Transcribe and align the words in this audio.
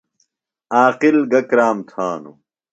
عاقل 0.77 1.17
گہ 1.31 1.41
کرام 1.49 1.77
تھانوۡ؟ 1.89 2.37